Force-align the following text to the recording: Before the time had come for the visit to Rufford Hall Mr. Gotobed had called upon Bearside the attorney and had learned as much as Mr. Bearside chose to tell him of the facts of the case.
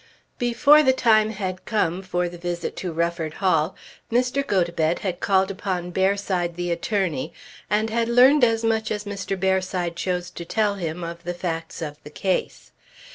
Before 0.39 0.81
the 0.81 0.93
time 0.93 1.29
had 1.29 1.63
come 1.63 2.01
for 2.01 2.27
the 2.27 2.39
visit 2.39 2.75
to 2.77 2.91
Rufford 2.91 3.35
Hall 3.35 3.75
Mr. 4.11 4.41
Gotobed 4.43 4.97
had 5.01 5.19
called 5.19 5.51
upon 5.51 5.91
Bearside 5.91 6.55
the 6.55 6.71
attorney 6.71 7.33
and 7.69 7.91
had 7.91 8.09
learned 8.09 8.43
as 8.43 8.63
much 8.63 8.89
as 8.89 9.03
Mr. 9.03 9.39
Bearside 9.39 9.95
chose 9.95 10.31
to 10.31 10.43
tell 10.43 10.73
him 10.73 11.03
of 11.03 11.23
the 11.23 11.35
facts 11.35 11.83
of 11.83 11.99
the 12.03 12.09
case. 12.09 12.71